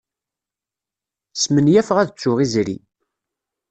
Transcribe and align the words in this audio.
Smenyafeɣ 1.41 1.97
ad 1.99 2.09
ttuɣ 2.11 2.37
izri. 2.45 2.77